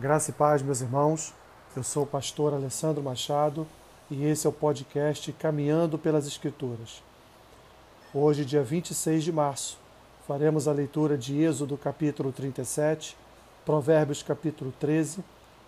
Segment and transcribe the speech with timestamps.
[0.00, 1.34] Graça e paz, meus irmãos.
[1.76, 3.66] Eu sou o pastor Alessandro Machado
[4.10, 7.02] e esse é o podcast Caminhando pelas Escrituras.
[8.14, 9.78] Hoje, dia 26 de março,
[10.26, 13.14] faremos a leitura de Êxodo capítulo 37,
[13.62, 15.22] Provérbios capítulo 13,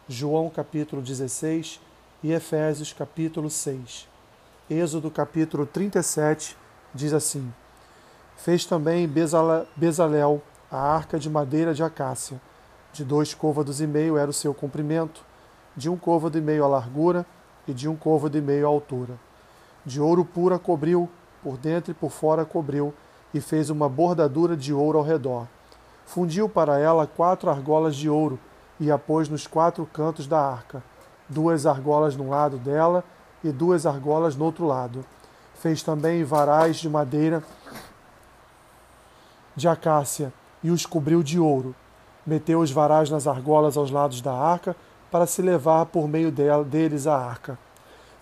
[0.08, 1.78] João capítulo 16
[2.22, 4.08] e Efésios capítulo 6.
[4.70, 6.56] Êxodo capítulo 37
[6.94, 7.52] diz assim:
[8.38, 9.06] Fez também
[9.76, 10.40] Bezalel
[10.70, 12.40] a arca de madeira de acácia.
[12.92, 15.24] De dois côvados e meio era o seu comprimento,
[15.74, 17.24] de um côvado e meio a largura
[17.66, 19.14] e de um côvado e meio a altura.
[19.84, 21.08] De ouro puro a cobriu,
[21.42, 22.92] por dentro e por fora cobriu,
[23.32, 25.46] e fez uma bordadura de ouro ao redor.
[26.04, 28.38] Fundiu para ela quatro argolas de ouro
[28.78, 30.82] e a pôs nos quatro cantos da arca,
[31.28, 33.02] duas argolas num lado dela
[33.42, 35.04] e duas argolas no outro lado.
[35.54, 37.42] Fez também varais de madeira
[39.56, 41.74] de acácia e os cobriu de ouro.
[42.24, 44.76] Meteu os varais nas argolas aos lados da arca,
[45.10, 46.32] para se levar por meio
[46.64, 47.58] deles a arca.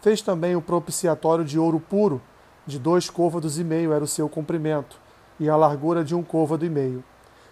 [0.00, 2.20] Fez também o propiciatório de ouro puro,
[2.66, 4.98] de dois côvados e meio era o seu comprimento,
[5.38, 7.04] e a largura de um côvado e meio.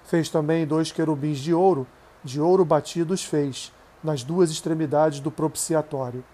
[0.04, 1.86] Fez também dois querubins de ouro,
[2.24, 6.24] de ouro batido os fez, nas duas extremidades do propiciatório.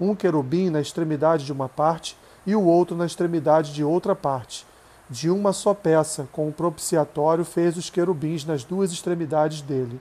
[0.00, 4.65] Um querubim na extremidade de uma parte e o outro na extremidade de outra parte
[5.08, 10.00] de uma só peça, com o propiciatório, fez os querubins nas duas extremidades dele.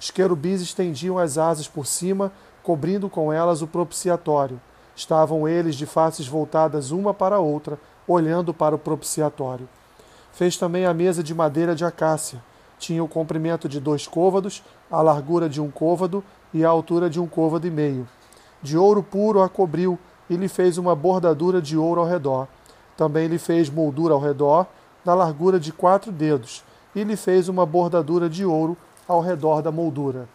[0.00, 2.32] Os querubins estendiam as asas por cima,
[2.62, 4.60] cobrindo com elas o propiciatório.
[4.96, 9.68] Estavam eles de faces voltadas uma para a outra, olhando para o propiciatório.
[10.32, 12.42] Fez também a mesa de madeira de acácia.
[12.78, 17.20] Tinha o comprimento de dois côvados, a largura de um côvado e a altura de
[17.20, 18.08] um côvado e meio.
[18.60, 19.96] De ouro puro a cobriu
[20.28, 22.48] e lhe fez uma bordadura de ouro ao redor.
[22.96, 24.66] Também lhe fez moldura ao redor,
[25.04, 28.76] na largura de quatro dedos, e lhe fez uma bordadura de ouro
[29.08, 30.28] ao redor da moldura.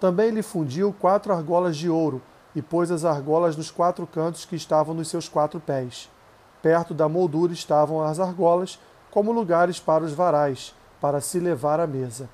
[0.00, 2.20] Também lhe fundiu quatro argolas de ouro,
[2.54, 6.10] e pôs as argolas nos quatro cantos que estavam nos seus quatro pés.
[6.60, 8.78] Perto da moldura estavam as argolas,
[9.10, 12.28] como lugares para os varais, para se levar à mesa.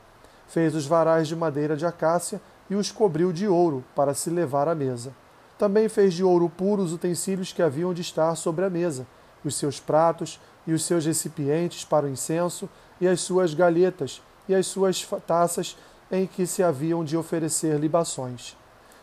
[0.49, 4.69] Fez os varais de madeira de acácia e os cobriu de ouro, para se levar
[4.69, 5.13] à mesa.
[5.59, 9.07] Também fez de ouro puro os utensílios que haviam de estar sobre a mesa,
[9.45, 12.69] os seus pratos e os seus recipientes para o incenso,
[13.01, 15.77] e as suas galhetas e as suas taças
[16.11, 18.57] em que se haviam de oferecer libações.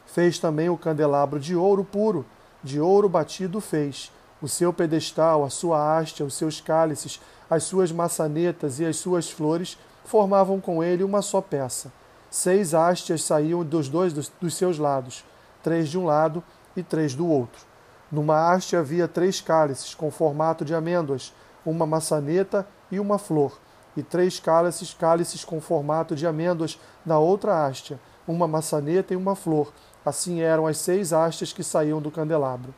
[0.06, 2.26] Fez também o candelabro de ouro puro,
[2.64, 4.12] de ouro batido fez,
[4.42, 7.20] o seu pedestal, a sua haste, os seus cálices,
[7.50, 11.92] as suas maçanetas e as suas flores formavam com ele uma só peça.
[12.30, 15.24] Seis hastes saíam dos dois dos, dos seus lados,
[15.64, 16.44] três de um lado
[16.76, 17.66] e três do outro.
[18.12, 21.34] Numa haste havia três cálices com formato de amêndoas,
[21.66, 23.58] uma maçaneta e uma flor,
[23.96, 29.36] e três cálices, cálices com formato de amêndoas na outra haste, uma maçaneta e uma
[29.36, 29.72] flor.
[30.06, 32.74] Assim eram as seis hastes que saíam do candelabro.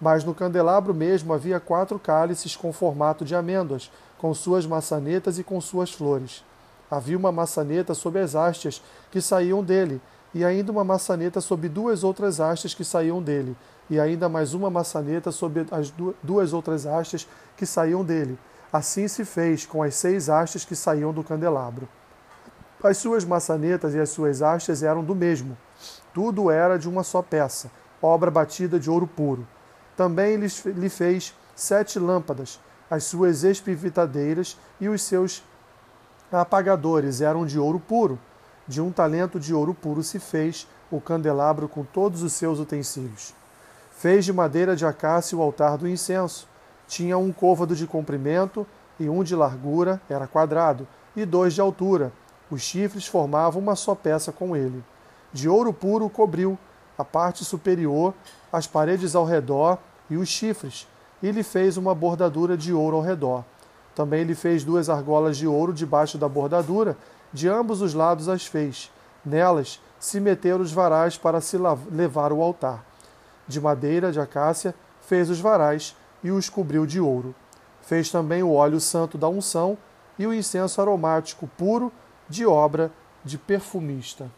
[0.00, 5.44] Mas no candelabro mesmo havia quatro cálices com formato de amêndoas, com suas maçanetas e
[5.44, 6.44] com suas flores.
[6.90, 10.00] Havia uma maçaneta sob as hastes que saíam dele,
[10.34, 13.56] e ainda uma maçaneta sob duas outras hastes que saíam dele,
[13.88, 15.92] e ainda mais uma maçaneta sob as
[16.22, 18.38] duas outras hastes que saíam dele.
[18.72, 21.88] Assim se fez com as seis hastes que saíam do candelabro.
[22.82, 25.56] As suas maçanetas e as suas hastes eram do mesmo.
[26.12, 27.70] Tudo era de uma só peça,
[28.02, 29.46] obra batida de ouro puro.
[29.96, 32.60] Também lhe fez sete lâmpadas,
[32.90, 35.42] as suas espivitadeiras e os seus
[36.30, 38.18] apagadores eram de ouro puro.
[38.68, 43.32] De um talento de ouro puro se fez o candelabro com todos os seus utensílios.
[43.92, 46.48] Fez de madeira de acácia o altar do incenso.
[46.88, 48.66] Tinha um côvado de comprimento
[48.98, 52.12] e um de largura, era quadrado, e dois de altura.
[52.50, 54.82] Os chifres formavam uma só peça com ele.
[55.32, 56.58] De ouro puro cobriu
[56.98, 58.14] a parte superior,
[58.52, 59.78] as paredes ao redor
[60.10, 60.88] e os chifres,
[61.22, 63.44] e lhe fez uma bordadura de ouro ao redor.
[63.94, 66.96] Também lhe fez duas argolas de ouro debaixo da bordadura
[67.32, 68.90] de ambos os lados as fez.
[69.24, 71.58] Nelas se meteram os varais para se
[71.90, 72.84] levar o altar.
[73.48, 77.34] De madeira de acácia fez os varais e os cobriu de ouro.
[77.82, 79.78] Fez também o óleo santo da unção
[80.18, 81.92] e o incenso aromático puro
[82.28, 82.90] de obra
[83.24, 84.30] de perfumista.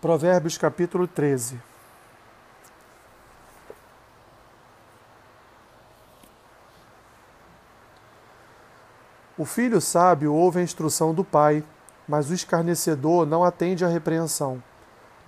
[0.00, 1.67] Provérbios capítulo 13.
[9.38, 11.62] O filho sábio ouve a instrução do pai,
[12.08, 14.60] mas o escarnecedor não atende à repreensão.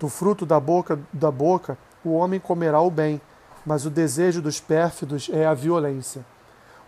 [0.01, 3.21] Do fruto da boca da boca o homem comerá o bem,
[3.65, 6.27] mas o desejo dos pérfidos é a violência.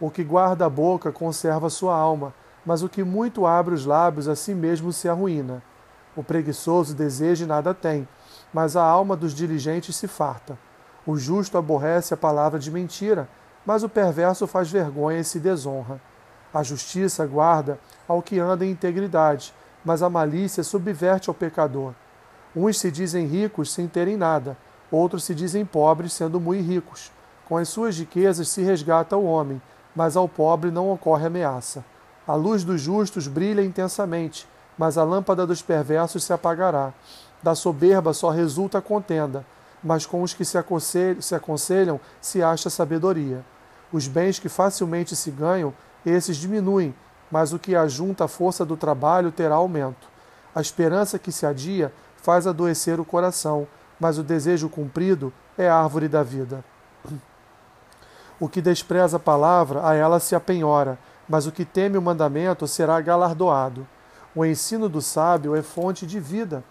[0.01, 2.35] O que guarda a boca conserva sua alma,
[2.67, 5.63] mas o que muito abre os lábios a si mesmo se arruína.
[6.17, 8.09] O preguiçoso deseja e nada tem,
[8.53, 10.59] mas a alma dos diligentes se farta.
[11.07, 13.29] O justo aborrece a palavra de mentira,
[13.65, 16.01] mas o perverso faz vergonha e se desonra.
[16.53, 19.55] A justiça guarda ao que anda em integridade,
[19.85, 21.93] mas a malícia subverte ao pecador.
[22.55, 24.57] Uns se dizem ricos sem terem nada,
[24.91, 27.11] outros se dizem pobres sendo muito ricos.
[27.49, 29.61] Com as suas riquezas se resgata o homem,
[29.97, 31.85] mas ao pobre não ocorre ameaça.
[32.27, 34.47] A luz dos justos brilha intensamente,
[34.77, 36.93] mas a lâmpada dos perversos se apagará.
[37.43, 39.45] Da soberba só resulta contenda,
[39.83, 43.45] mas com os que se aconselham se, aconselham, se acha sabedoria.
[43.93, 45.75] Os bens que facilmente se ganham,
[46.11, 46.95] esses diminuem,
[47.31, 50.09] mas o que ajunta a força do trabalho terá aumento.
[50.55, 53.67] A esperança que se adia faz adoecer o coração,
[53.99, 56.65] mas o desejo cumprido é árvore da vida.
[58.39, 62.67] O que despreza a palavra, a ela se apenhora, mas o que teme o mandamento
[62.67, 63.87] será galardoado.
[64.35, 66.65] O ensino do sábio é fonte de vida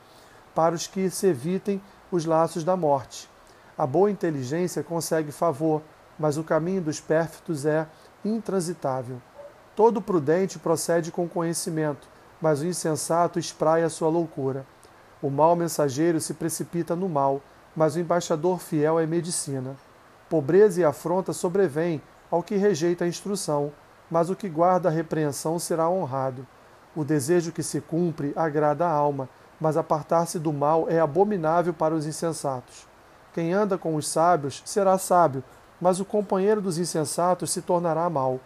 [0.54, 1.81] para os que se evitem
[2.12, 3.30] os laços da morte.
[3.77, 5.81] A boa inteligência consegue favor,
[6.19, 7.88] mas o caminho dos pérfidos é
[8.23, 9.21] intransitável.
[9.75, 12.07] Todo prudente procede com conhecimento,
[12.41, 14.65] mas o insensato espraia sua loucura.
[15.21, 17.41] O mau mensageiro se precipita no mal,
[17.75, 19.75] mas o embaixador fiel é medicina.
[20.29, 23.71] Pobreza e afronta sobrevêm ao que rejeita a instrução,
[24.09, 26.45] mas o que guarda a repreensão será honrado.
[26.95, 29.29] O desejo que se cumpre agrada a alma,
[29.59, 32.88] mas apartar-se do mal é abominável para os insensatos.
[33.33, 35.44] Quem anda com os sábios será sábio,
[35.81, 38.39] mas o companheiro dos insensatos se tornará mal.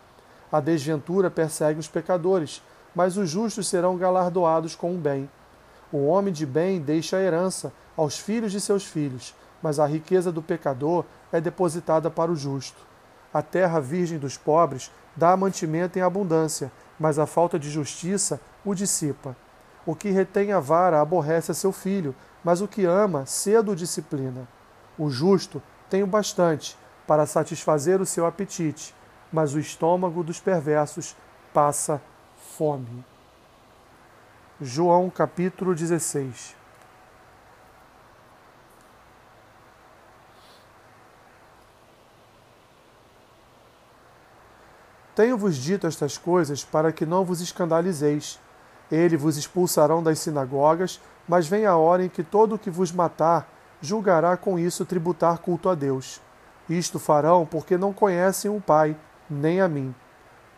[0.50, 2.64] A desventura persegue os pecadores,
[2.96, 5.30] mas os justos serão galardoados com o bem.
[5.92, 10.32] O homem de bem deixa a herança aos filhos de seus filhos, mas a riqueza
[10.32, 12.82] do pecador é depositada para o justo.
[13.34, 18.74] A terra virgem dos pobres dá mantimento em abundância, mas a falta de justiça o
[18.74, 19.36] dissipa.
[19.86, 23.76] O que retém a vara aborrece a seu filho, mas o que ama cedo o
[23.76, 24.48] disciplina.
[24.98, 28.96] O justo tem o bastante para satisfazer o seu apetite,
[29.31, 31.16] mas o estômago dos perversos
[31.54, 32.02] passa
[32.57, 33.04] fome.
[34.62, 36.56] João capítulo 16
[45.16, 48.38] Tenho-vos dito estas coisas para que não vos escandalizeis.
[48.92, 52.92] Ele vos expulsarão das sinagogas, mas vem a hora em que todo o que vos
[52.92, 53.48] matar
[53.81, 56.19] julgará com isso tributar culto a Deus.
[56.70, 58.96] Isto farão porque não conhecem o Pai,
[59.30, 59.94] nem a mim.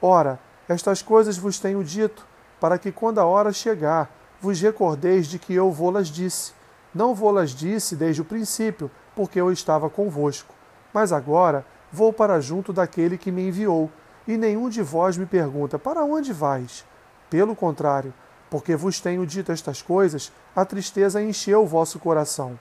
[0.02, 0.40] Ora,
[0.70, 2.26] estas coisas vos tenho dito,
[2.60, 4.10] para que quando a hora chegar,
[4.42, 6.54] vos recordeis de que eu vô-las disse.
[6.94, 10.54] Não vô-las disse desde o princípio, porque eu estava convosco.
[10.94, 13.92] Mas agora vou para junto daquele que me enviou,
[14.28, 16.86] e nenhum de vós me pergunta: Para onde vais?
[17.30, 18.14] Pelo contrário,
[18.50, 22.58] porque vos tenho dito estas coisas, a tristeza encheu o vosso coração.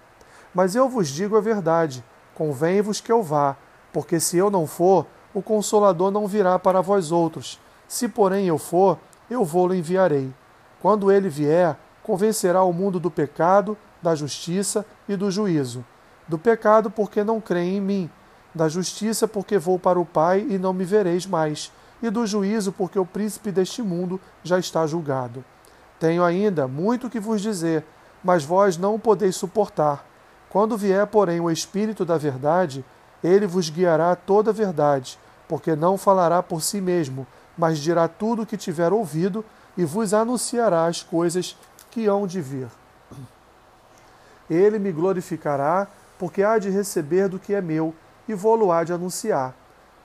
[0.55, 2.05] Mas eu vos digo a verdade:
[2.37, 3.57] convém-vos que eu vá,
[3.93, 7.59] porque se eu não for, o Consolador não virá para vós outros.
[7.89, 8.99] Se, porém, eu for,
[9.29, 10.33] eu vou-lo enviarei.
[10.81, 15.85] Quando ele vier, convencerá o mundo do pecado, da justiça e do juízo.
[16.29, 18.11] Do pecado, porque não creem em mim.
[18.55, 21.73] Da justiça, porque vou para o Pai e não me vereis mais
[22.03, 25.45] e do juízo, porque o príncipe deste mundo já está julgado.
[25.99, 27.85] Tenho ainda muito que vos dizer,
[28.23, 30.05] mas vós não o podeis suportar.
[30.57, 32.83] Quando vier, porém, o Espírito da Verdade,
[33.23, 37.27] ele vos guiará toda a verdade, porque não falará por si mesmo,
[37.59, 39.45] mas dirá tudo o que tiver ouvido
[39.77, 41.59] e vos anunciará as coisas
[41.91, 42.69] que hão de vir.
[44.49, 47.95] Ele me glorificará, porque há de receber do que é meu,
[48.27, 49.55] e vou-lo há de anunciar.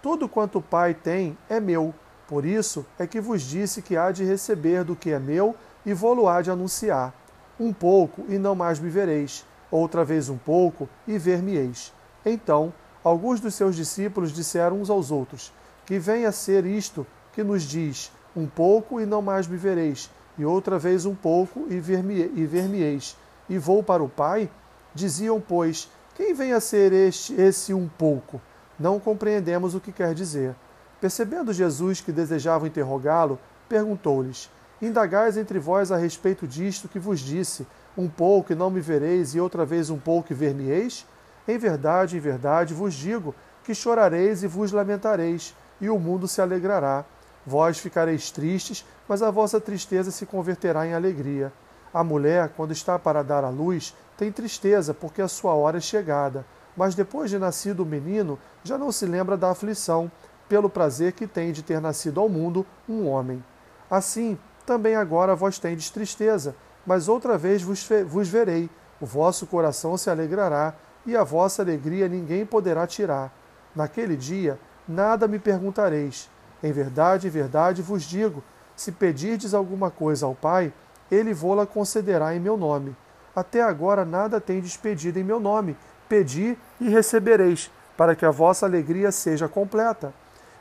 [0.01, 1.95] Tudo quanto o Pai tem é meu.
[2.27, 5.55] Por isso é que vos disse que há de receber do que é meu
[5.85, 7.13] e vou-lo há de anunciar.
[7.57, 11.93] Um pouco e não mais me vereis, outra vez um pouco e ver-me-eis.
[12.25, 12.73] Então,
[13.03, 15.51] alguns dos seus discípulos disseram uns aos outros:
[15.85, 20.11] Que venha a ser isto que nos diz: Um pouco e não mais me vereis,
[20.37, 23.17] e outra vez um pouco e ver-me-eis.
[23.49, 24.49] E vou para o Pai?
[24.93, 28.39] Diziam, pois: Quem vem a ser este, esse um pouco?
[28.81, 30.55] não compreendemos o que quer dizer.
[30.99, 34.49] Percebendo Jesus que desejavam interrogá-lo, perguntou-lhes:
[34.81, 37.65] Indagais entre vós a respeito disto que vos disse:
[37.97, 41.05] Um pouco e não me vereis, e outra vez um pouco e ver-me-eis?
[41.47, 46.41] Em verdade, em verdade vos digo que chorareis e vos lamentareis, e o mundo se
[46.41, 47.03] alegrará.
[47.45, 51.51] Vós ficareis tristes, mas a vossa tristeza se converterá em alegria.
[51.93, 55.81] A mulher, quando está para dar à luz, tem tristeza, porque a sua hora é
[55.81, 56.45] chegada
[56.75, 60.11] mas depois de nascido o menino, já não se lembra da aflição,
[60.47, 63.43] pelo prazer que tem de ter nascido ao mundo um homem.
[63.89, 68.69] Assim, também agora vós tendes tristeza, mas outra vez vos, vos verei,
[68.99, 70.73] o vosso coração se alegrará,
[71.05, 73.33] e a vossa alegria ninguém poderá tirar.
[73.75, 76.29] Naquele dia, nada me perguntareis.
[76.61, 78.43] Em verdade, em verdade vos digo:
[78.75, 80.71] se pedirdes alguma coisa ao Pai,
[81.11, 82.95] ele vô-la concederá em meu nome.
[83.35, 85.75] Até agora nada tendes pedido em meu nome.
[86.07, 90.13] Pedi e recebereis, para que a vossa alegria seja completa.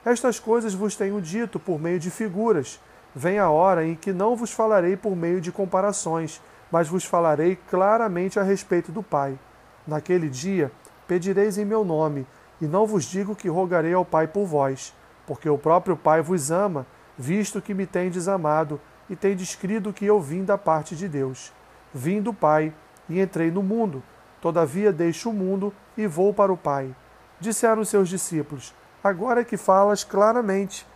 [0.05, 2.81] Estas coisas vos tenho dito por meio de figuras.
[3.14, 6.40] Vem a hora em que não vos falarei por meio de comparações,
[6.71, 9.38] mas vos falarei claramente a respeito do Pai.
[9.87, 10.71] Naquele dia
[11.09, 12.26] pedireis em meu nome,
[12.61, 14.95] e não vos digo que rogarei ao Pai por vós,
[15.26, 16.87] porque o próprio Pai vos ama,
[17.19, 21.52] visto que me tendes amado e tendes crido que eu vim da parte de Deus.
[21.93, 22.73] Vim do Pai
[23.09, 24.02] e entrei no mundo,
[24.40, 26.95] todavia deixo o mundo e vou para o Pai.
[27.40, 30.87] Disseram seus discípulos: Agora é que falas claramente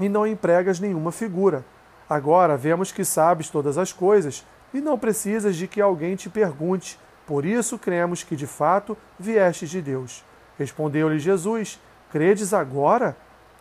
[0.00, 1.64] e não empregas nenhuma figura.
[2.08, 6.98] Agora vemos que sabes todas as coisas e não precisas de que alguém te pergunte.
[7.26, 10.24] Por isso cremos que de fato viestes de Deus.
[10.58, 11.78] Respondeu-lhe Jesus:
[12.10, 13.16] Credes agora?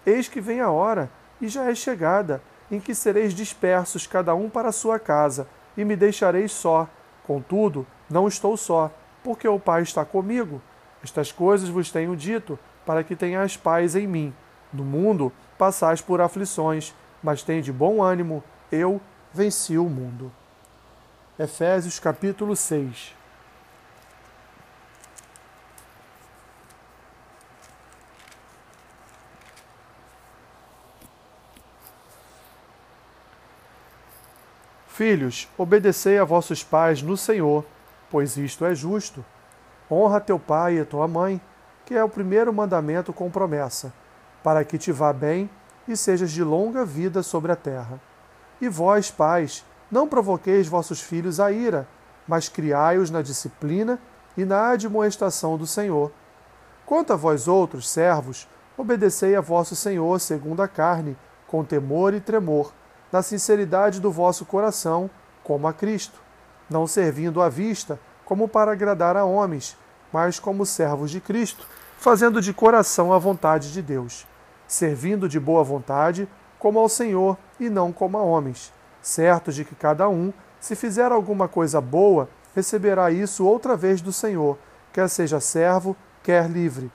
[0.05, 2.41] Eis que vem a hora, e já é chegada,
[2.71, 6.87] em que sereis dispersos cada um para a sua casa, e me deixareis só.
[7.27, 8.91] Contudo, não estou só,
[9.23, 10.61] porque o Pai está comigo.
[11.03, 14.33] Estas coisas vos tenho dito, para que tenhais paz em mim.
[14.73, 19.01] No mundo passais por aflições, mas de bom ânimo, eu
[19.33, 20.31] venci o mundo.
[21.37, 23.13] Efésios capítulo 6
[34.87, 37.65] Filhos, obedecei a vossos pais no Senhor,
[38.09, 39.25] pois isto é justo.
[39.91, 41.39] Honra teu pai e tua mãe,
[41.85, 43.93] que é o primeiro mandamento com promessa,
[44.43, 45.49] para que te vá bem
[45.87, 47.99] e sejas de longa vida sobre a terra.
[48.61, 51.87] E vós, pais, não provoqueis vossos filhos a ira,
[52.27, 53.99] mas criai-os na disciplina
[54.37, 56.11] e na admoestação do Senhor.
[56.85, 61.17] Quanto a vós outros, servos, obedecei a vosso Senhor segundo a carne,
[61.47, 62.71] com temor e tremor,
[63.11, 65.09] na sinceridade do vosso coração,
[65.43, 66.21] como a Cristo,
[66.69, 69.75] não servindo à vista, como para agradar a homens,
[70.13, 71.65] mas como servos de Cristo,
[71.97, 74.28] fazendo de coração a vontade de Deus
[74.69, 78.71] servindo de boa vontade, como ao Senhor e não como a homens,
[79.01, 84.13] certos de que cada um, se fizer alguma coisa boa, receberá isso outra vez do
[84.13, 84.57] Senhor,
[84.93, 86.91] quer seja servo, quer livre.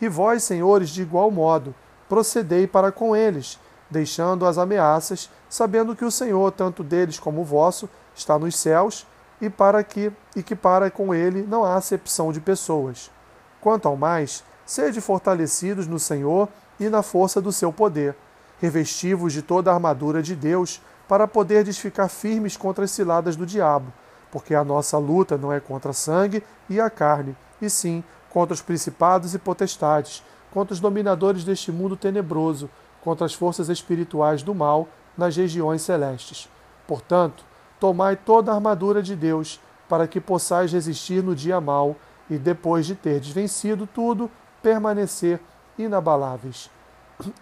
[0.00, 1.74] E vós, senhores, de igual modo,
[2.08, 3.58] procedei para com eles,
[3.90, 9.06] deixando as ameaças, sabendo que o Senhor, tanto deles como vosso, está nos céus,
[9.40, 13.10] e para que e que para com ele não há acepção de pessoas.
[13.60, 18.14] Quanto ao mais, sede fortalecidos no Senhor e na força do seu poder.
[18.60, 23.46] Revestivos de toda a armadura de Deus, para poderdes ficar firmes contra as ciladas do
[23.46, 23.92] diabo,
[24.30, 28.60] porque a nossa luta não é contra sangue e a carne, e sim contra os
[28.60, 32.68] principados e potestades, contra os dominadores deste mundo tenebroso,
[33.02, 36.48] contra as forças espirituais do mal nas regiões celestes.
[36.86, 37.44] Portanto,
[37.78, 41.96] tomai toda a armadura de Deus, para que possais resistir no dia mau,
[42.28, 44.30] e depois de terdes vencido tudo,
[44.60, 45.40] permanecer
[45.78, 46.70] inabaláveis.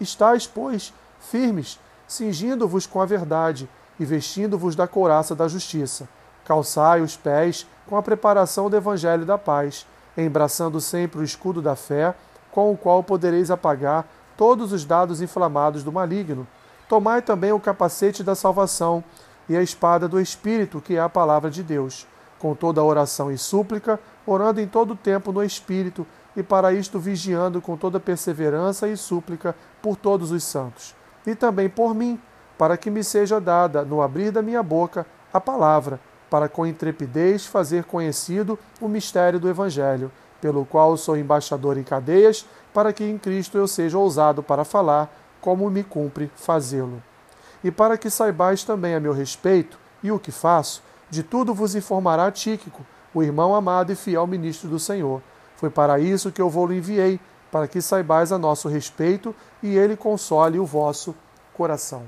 [0.01, 6.09] Estais, pois, firmes, cingindo-vos com a verdade e vestindo-vos da couraça da justiça.
[6.45, 9.87] Calçai os pés com a preparação do evangelho da paz,
[10.17, 12.15] embraçando sempre o escudo da fé,
[12.51, 16.47] com o qual podereis apagar todos os dados inflamados do maligno.
[16.89, 19.03] Tomai também o capacete da salvação
[19.49, 22.07] e a espada do Espírito, que é a palavra de Deus,
[22.39, 26.99] com toda oração e súplica, orando em todo o tempo no Espírito, e para isto
[26.99, 30.95] vigiando com toda perseverança e súplica por todos os santos,
[31.27, 32.21] e também por mim,
[32.59, 36.01] para que me seja dada, no abrir da minha boca, a palavra,
[36.31, 40.11] para com intrepidez fazer conhecido o mistério do Evangelho,
[40.41, 45.13] pelo qual sou embaixador em cadeias, para que em Cristo eu seja ousado para falar,
[45.41, 47.03] como me cumpre fazê-lo.
[47.63, 51.75] E para que saibais também a meu respeito e o que faço, de tudo vos
[51.75, 55.23] informará Tíquico, o irmão amado e fiel ministro do Senhor
[55.57, 57.21] foi para isso que eu vou lhe enviei,
[57.51, 61.15] para que saibais a nosso respeito e ele console o vosso
[61.53, 62.03] coração.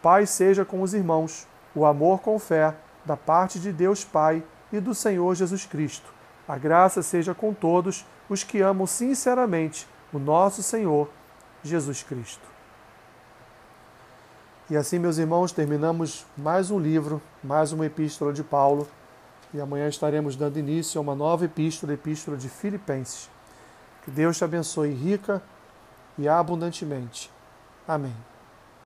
[0.00, 2.74] Pai seja com os irmãos, o amor com fé,
[3.04, 6.12] da parte de Deus Pai e do Senhor Jesus Cristo.
[6.48, 11.08] A graça seja com todos os que amam sinceramente o nosso Senhor
[11.62, 12.52] Jesus Cristo.
[14.70, 18.88] E assim, meus irmãos, terminamos mais um livro, mais uma epístola de Paulo
[19.54, 23.28] e amanhã estaremos dando início a uma nova epístola, a epístola de Filipenses.
[24.04, 25.42] Que Deus te abençoe rica
[26.18, 27.30] e abundantemente.
[27.86, 28.14] Amém.